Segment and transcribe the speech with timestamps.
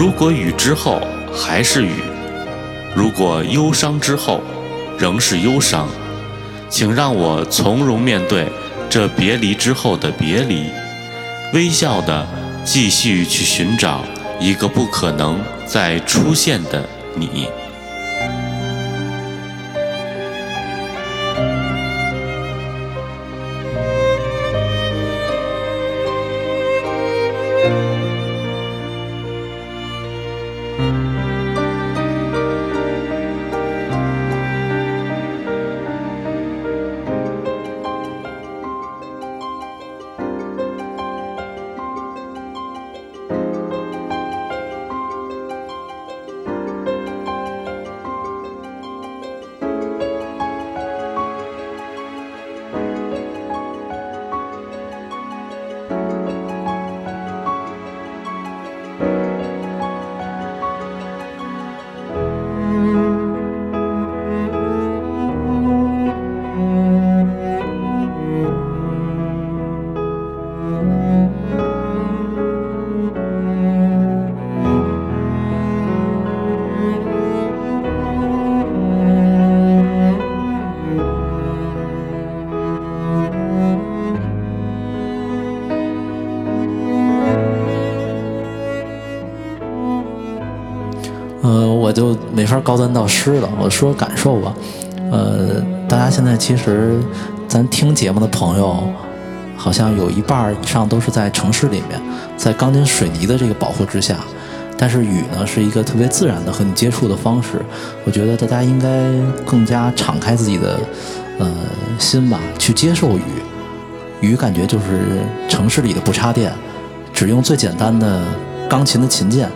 [0.00, 0.98] 如果雨之后
[1.30, 1.92] 还是雨，
[2.96, 4.40] 如果忧伤之后
[4.98, 5.86] 仍是忧伤，
[6.70, 8.48] 请让我从容面对
[8.88, 10.70] 这别离之后的别离，
[11.52, 12.26] 微笑的
[12.64, 14.02] 继续去寻找
[14.40, 16.82] 一个不可能再出现的
[17.14, 17.46] 你。
[91.42, 93.48] 呃我就没法高端到诗了。
[93.58, 94.54] 我说感受吧，
[95.10, 96.98] 呃，大家现在其实
[97.48, 98.82] 咱听节目的朋友，
[99.56, 102.00] 好像有一半以上都是在城市里面，
[102.36, 104.16] 在钢筋水泥的这个保护之下。
[104.78, 107.60] 但是雨呢，是一个特别自然的和你接触的方式。
[108.06, 108.88] 我觉得大家应该
[109.44, 110.80] 更加敞开自己的
[111.38, 111.50] 呃
[111.98, 113.22] 心吧，去接受雨。
[114.22, 116.50] 雨感觉就是城市里的不插电，
[117.12, 118.22] 只用最简单的
[118.70, 119.50] 钢琴的琴键，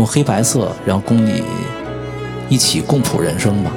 [0.00, 1.42] 用黑白色，然后供你。
[2.48, 3.70] 一起共谱人生吧。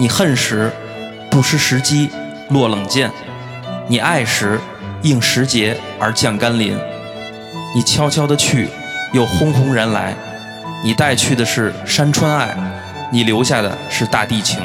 [0.00, 0.70] 你恨时，
[1.28, 2.08] 不失时机，
[2.50, 3.10] 落冷箭；
[3.88, 4.60] 你爱时，
[5.02, 6.78] 应时节而降甘霖。
[7.74, 8.68] 你悄悄的去，
[9.12, 10.14] 又轰轰然来。
[10.84, 12.56] 你带去的是山川爱，
[13.10, 14.60] 你留下的是大地情。